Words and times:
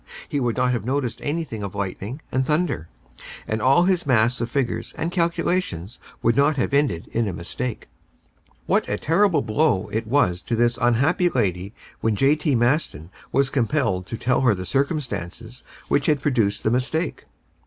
He 0.27 0.39
would 0.39 0.57
not 0.57 0.71
have 0.71 0.83
noticed 0.83 1.21
anything 1.21 1.61
of 1.61 1.75
lightning 1.75 2.21
and 2.31 2.43
thunder, 2.43 2.87
and 3.47 3.61
all 3.61 3.83
his 3.83 4.03
mass 4.03 4.41
of 4.41 4.49
figures 4.49 4.95
and 4.97 5.11
calculations 5.11 5.99
would 6.23 6.35
not 6.35 6.55
have 6.57 6.73
ended 6.73 7.07
in 7.11 7.27
a 7.27 7.33
mistake. 7.33 7.87
What 8.65 8.89
a 8.89 8.97
terrible 8.97 9.43
blow 9.43 9.89
it 9.89 10.07
was 10.07 10.41
to 10.41 10.55
this 10.55 10.79
unhappy 10.81 11.29
lady 11.29 11.75
when 11.99 12.15
J.T. 12.15 12.55
Maston 12.55 13.11
was 13.31 13.51
compelled 13.51 14.07
to 14.07 14.17
tell 14.17 14.41
her 14.41 14.55
the 14.55 14.65
circumstances 14.65 15.61
which 15.87 16.07
had 16.07 16.19
produced 16.19 16.63
the 16.63 16.71
mistake! 16.71 17.25